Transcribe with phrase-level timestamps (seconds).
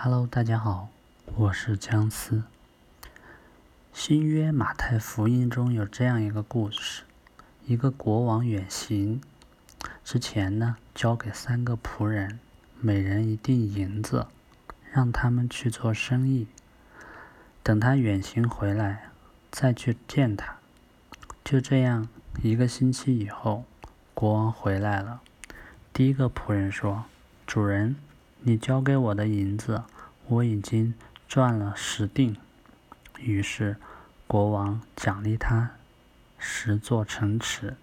[0.00, 0.90] Hello，大家好，
[1.34, 2.44] 我是姜思。
[3.92, 7.02] 新约马太福音中有这样一个故事：
[7.66, 9.20] 一个国王远行
[10.04, 12.38] 之前呢，交给三个仆人，
[12.80, 14.28] 每人一锭银子，
[14.92, 16.46] 让他们去做生意。
[17.64, 19.10] 等他远行回来，
[19.50, 20.58] 再去见他。
[21.42, 22.06] 就这样，
[22.40, 23.64] 一个星期以后，
[24.14, 25.22] 国王回来了。
[25.92, 27.06] 第一个仆人说
[27.44, 27.96] ：“主人，
[28.40, 29.82] 你交给我的银子，
[30.26, 30.94] 我已经
[31.26, 32.36] 赚了十锭。”
[33.18, 33.76] 于是，
[34.26, 35.70] 国王奖励他
[36.38, 37.76] 十座城池。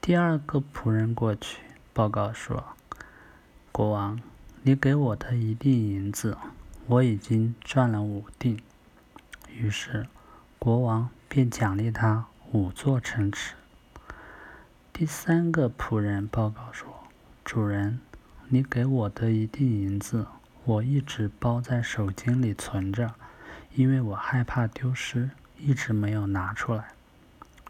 [0.00, 2.64] 第二个仆人过去报告说
[3.72, 4.20] ：“国王，
[4.62, 6.36] 你给我的一锭银子，
[6.86, 8.62] 我已经赚了五锭。”
[9.50, 10.06] 于是，
[10.58, 13.54] 国王便奖励他五座城池。
[14.92, 16.88] 第三个仆人报告说
[17.44, 18.00] ：“主人，
[18.54, 20.26] 你给我的一锭银子，
[20.66, 23.14] 我一直包在手巾里存着，
[23.74, 26.88] 因为我害怕丢失，一直没有拿出来。”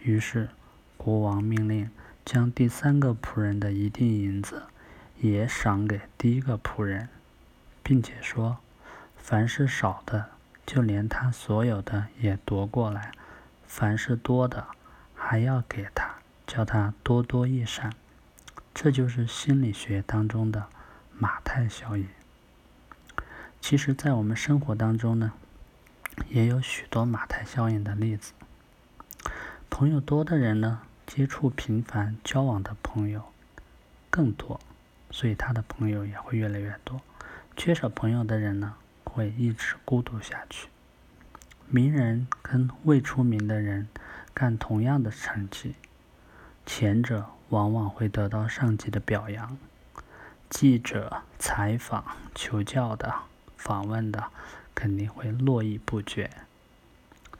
[0.00, 0.50] 于是，
[0.96, 1.90] 国王命令
[2.24, 4.62] 将第三个仆人的一锭银子
[5.20, 7.08] 也赏给第一个仆人，
[7.82, 8.58] 并且说
[9.18, 10.26] ：“凡是少的，
[10.64, 13.10] 就连他所有的也夺过来；
[13.66, 14.68] 凡是多的，
[15.16, 16.14] 还要给他。”
[16.46, 17.92] 叫他多多益善，
[18.80, 20.68] 这就是心理学当中的
[21.18, 22.06] 马太效应。
[23.60, 25.32] 其实，在我们生活当中呢，
[26.28, 28.34] 也有许多马太效应的例子。
[29.68, 33.24] 朋友多的人呢，接触频繁，交往的朋友
[34.10, 34.60] 更多，
[35.10, 37.00] 所以他的朋友也会越来越多。
[37.56, 40.68] 缺少朋友的人呢，会一直孤独下去。
[41.66, 43.88] 名人跟未出名的人
[44.32, 45.74] 干同样的成绩。
[46.64, 49.56] 前者往往会得到上级的表扬，
[50.50, 52.04] 记者采访、
[52.34, 53.14] 求教的、
[53.56, 54.24] 访问的，
[54.74, 56.30] 肯定会络绎不绝。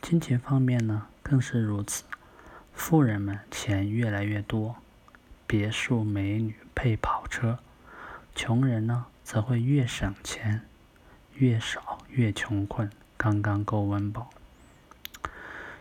[0.00, 2.04] 金钱方面呢，更是如此。
[2.72, 4.76] 富人们钱越来越多，
[5.46, 7.58] 别墅、美女配跑车；
[8.34, 10.62] 穷人呢，则会越省钱，
[11.34, 14.30] 越少越穷困，刚刚够温饱。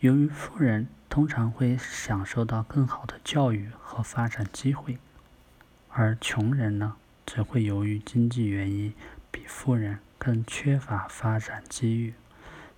[0.00, 0.88] 由于富人。
[1.16, 4.98] 通常会享受到更好的教育和发展机会，
[5.88, 8.92] 而穷人呢，则会由于经济原因
[9.30, 12.12] 比富人更缺乏发展机遇，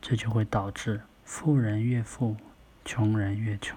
[0.00, 2.36] 这就会导致富人越富，
[2.84, 3.76] 穷人越穷。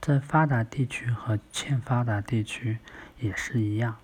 [0.00, 2.78] 在发达地区和欠发达地区
[3.18, 3.96] 也是一样，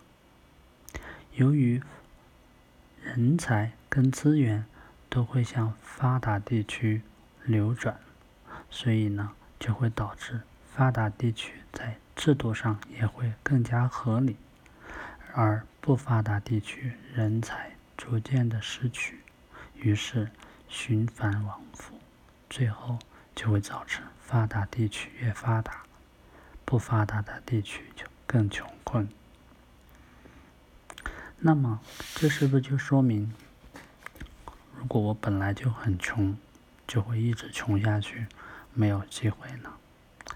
[1.36, 1.80] 由于
[3.00, 4.64] 人才跟资源
[5.08, 7.02] 都会向发达地区。
[7.50, 7.98] 流转，
[8.70, 10.40] 所以呢，就会导致
[10.72, 14.36] 发达地区在制度上也会更加合理，
[15.34, 19.20] 而不发达地区人才逐渐的失去，
[19.74, 20.30] 于是
[20.68, 21.98] 循环往复，
[22.48, 22.98] 最后
[23.34, 25.82] 就会造成发达地区越发达，
[26.64, 29.08] 不发达的地区就更穷困。
[31.38, 31.80] 那么，
[32.14, 33.32] 这是不是就说明，
[34.78, 36.36] 如果我本来就很穷？
[36.90, 38.26] 就会一直穷下去，
[38.74, 39.70] 没有机会呢。《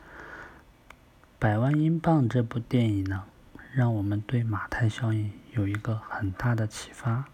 [1.37, 3.25] 百万英镑》这部电影呢，
[3.73, 7.25] 让我们对马太效应有一个很大的启发。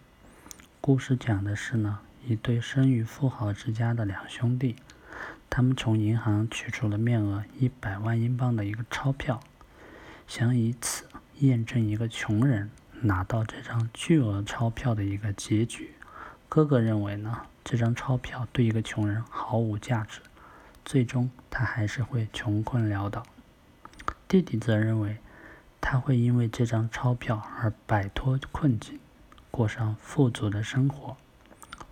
[0.81, 4.75] 故事讲的是呢，一对生于富豪之家的两兄弟，
[5.51, 9.39] 他们从银行取出了面额一百万英镑的一个钞票，
[10.27, 11.05] 想以此
[11.37, 12.71] 验证一个穷人
[13.01, 15.91] 拿到这张巨额钞票的一个结局。
[16.49, 17.43] 哥哥认为呢？
[17.63, 20.19] 这张钞票对一个穷人毫无价值，
[20.83, 23.23] 最终他还是会穷困潦倒。
[24.27, 25.17] 弟弟则认为，
[25.79, 28.99] 他会因为这张钞票而摆脱困境，
[29.51, 31.15] 过上富足的生活。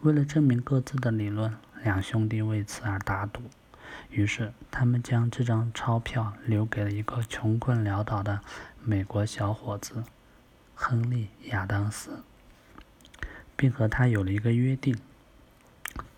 [0.02, 1.54] 为了证明各自的理论，
[1.84, 3.42] 两兄弟为此而打赌。
[4.10, 8.40] 于是，他们将这张钞票留给了一个穷困潦倒的
[8.84, 10.04] 美国小伙子
[10.74, 12.24] 亨利·亚当斯，
[13.56, 14.98] 并和他有了一个约定。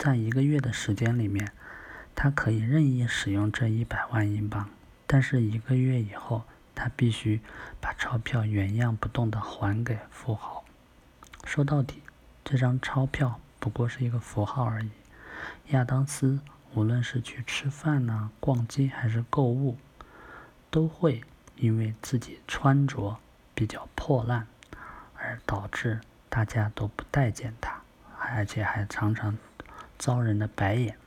[0.04, 1.52] 在一个月的时间里面，
[2.16, 4.68] 他可以任意使用这一百万英镑，
[5.06, 6.42] 但是一个月以后，
[6.74, 7.40] 他必须
[7.80, 10.66] 把钞票原样不动的还给富豪。
[11.44, 12.02] 说到底，
[12.44, 14.90] 这张钞票不过是一个符号而已。
[15.68, 16.40] 亚当斯
[16.74, 19.78] 无论是去吃饭呢、逛街还是购物，
[20.72, 21.22] 都会
[21.58, 23.20] 因为自己穿着
[23.54, 24.48] 比较破烂，
[25.14, 27.80] 而导致大家都不待见他，
[28.18, 29.38] 而且还常常。
[30.02, 30.98] 遭人的白眼，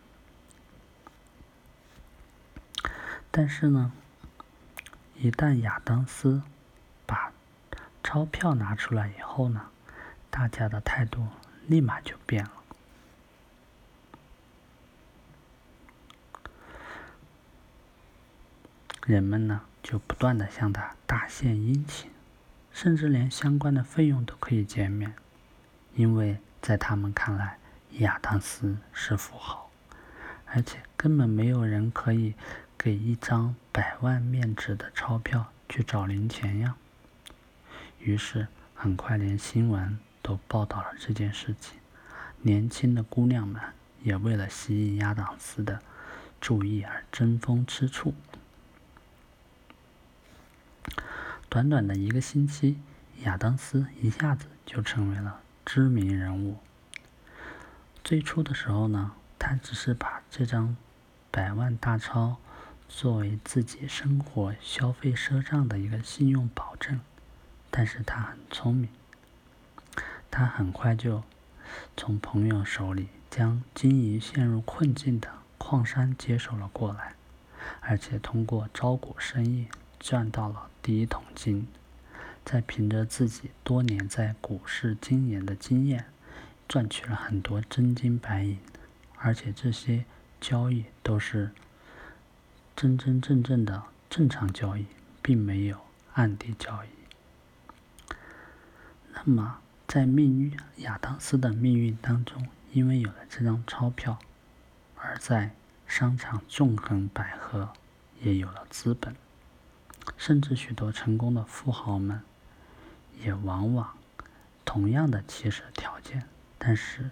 [3.29, 3.91] 但是呢，
[5.17, 6.43] 一旦亚当斯
[7.05, 7.33] 把
[8.05, 9.69] 钞票拿出来以后呢，
[10.31, 11.27] 大家的态度
[11.67, 12.53] 立马就变了。
[19.05, 22.13] 人们呢，就不断的向他大献殷勤，
[22.73, 25.13] 甚至连相关的费用都可以减免，
[25.97, 27.59] 因为在他们看来，
[27.99, 29.71] 亚当斯是富豪，
[30.47, 32.35] 而且根本没有人可以
[32.77, 36.77] 给一张百万面值的钞票去找零钱呀。
[38.01, 41.79] 于是，很快连新闻都报道了这件事情，
[42.43, 43.63] 年轻的姑娘们
[44.03, 45.81] 也为了吸引亚当斯的
[46.41, 48.13] 注意而争风吃醋。
[51.49, 52.81] 短短的一个星期，
[53.23, 56.59] 亚当斯一下子就成为了知名人物。
[58.05, 60.77] 最初的时候呢，他只是把这张
[61.31, 62.37] 百万大钞
[62.87, 67.01] 作为自己生活消费赊账的一个信用保证。
[67.71, 68.91] 但是他很聪明，
[70.31, 71.23] 他很快就
[71.97, 77.15] 从朋友手里将经营陷入困境的矿山接手了过来，
[77.81, 79.67] 而且通过招股生意。
[79.99, 81.67] 赚到了第一桶金，
[82.45, 86.05] 再凭着自己多年在股市经营的经验，
[86.69, 88.59] 赚取了很多真金白银，
[89.19, 90.05] 而且这些
[90.41, 91.53] 交易都是
[92.75, 94.87] 真真正正的正常交易，
[95.23, 95.79] 并没有
[96.15, 96.89] 暗地交易。
[99.13, 104.19] 那么，在命运亚当斯的命运当中，因为有了这张钞票，
[104.97, 105.55] 而在
[105.87, 107.69] 商场纵横捭阖，
[108.21, 109.15] 也有了资本。
[110.19, 112.23] 甚至许多成功的富豪们，
[113.23, 113.97] 也往往
[114.65, 116.27] 同样的起始条件，
[116.67, 117.11] 但是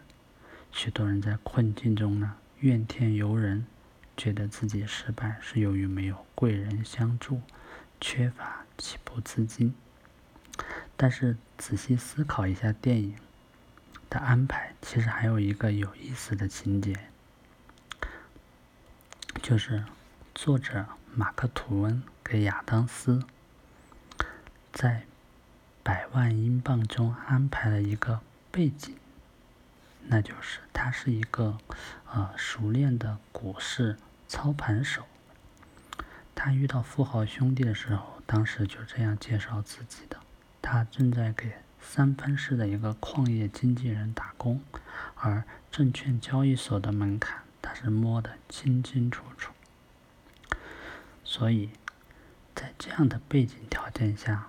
[0.70, 3.66] 许多人在困境中呢，怨天尤人，
[4.16, 7.42] 觉得自己失败是由于没有贵人相助，
[8.00, 9.74] 缺乏起步资金。
[10.96, 13.14] 但是仔细思考一下电影
[14.08, 16.96] 的安排，其实还有一个有意思的情节，
[19.42, 19.84] 就是
[20.34, 22.02] 作者马克·吐温。
[22.24, 23.22] 给亚当斯
[24.72, 25.02] 在
[25.82, 28.96] 百万英镑中安排了一个背景，
[30.12, 31.56] 那就是他是一个
[32.12, 33.96] 呃熟练的股市
[34.28, 35.06] 操盘手。
[36.34, 40.18] 他遇到富豪兄弟的时候，当时就这样介绍自己的：
[40.60, 44.60] 他正在给三藩市的一个矿业经纪人打工，
[45.14, 49.54] 而证券交易所的门槛他是摸得清清楚楚，
[51.24, 51.70] 所以。
[52.54, 54.48] 在这样的背景条件下，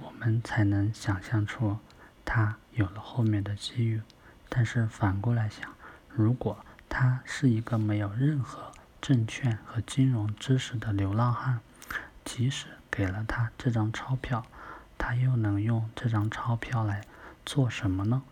[0.00, 1.78] 我们才能想象出
[2.24, 4.02] 他有了后面的机遇。
[4.48, 5.74] 但是反过来想，
[6.08, 11.60] 如果他是一个没有任何证券和金融知识的流浪汉，
[12.24, 14.46] 即使给了他这张钞票，
[14.96, 17.02] 他又能用这张钞票来
[17.44, 18.22] 做什么呢？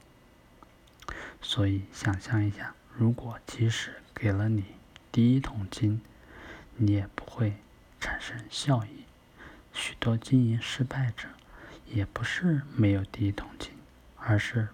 [1.43, 4.65] 所以想象一下，如果即使给了你
[5.13, 6.01] 第一桶金，
[6.77, 7.57] 你也不会。
[8.01, 9.07] 产生效益，
[9.73, 11.27] 许多经营失败者
[11.87, 13.73] 也不是没有第一桶金，
[14.19, 14.69] 而是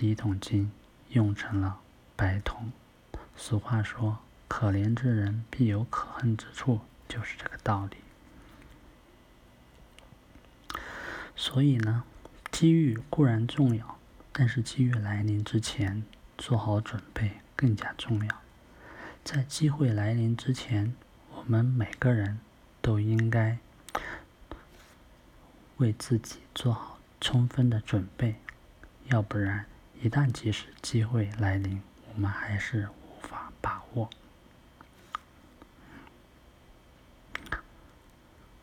[0.00, 0.72] 第一桶金
[1.10, 1.78] 用成了
[2.16, 2.72] 白铜。
[3.36, 7.98] 俗话说：“可怜之人必有可恨之处”，就是这个道理。
[11.36, 12.04] 所以呢，
[12.50, 13.98] 机遇固然重要，
[14.32, 16.02] 但是机遇来临之前
[16.38, 18.40] 做好准备更加重要。
[19.22, 20.94] 在机会来临之前。
[21.34, 22.38] 我们每个人
[22.80, 23.58] 都应该
[25.76, 28.36] 为自己做好充分的准备，
[29.06, 29.66] 要不然
[30.02, 34.08] 一旦即使机会来临，我们还是无法把握。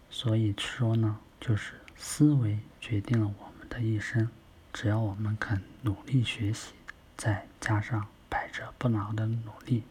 [0.10, 4.28] 所以说呢，就是思维决定了我们的一生。
[4.74, 6.74] 只要我们肯努力学习，
[7.16, 9.84] 再加上百折不挠的努力，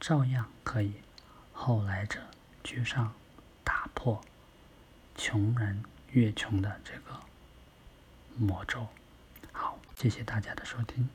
[0.00, 0.94] 照样可以。
[1.52, 2.18] 后来者
[2.64, 3.12] 居上，
[3.62, 4.22] 打破
[5.14, 7.20] 穷人越穷的这个
[8.36, 8.88] 魔咒。
[10.02, 11.08] 谢谢大家的收听。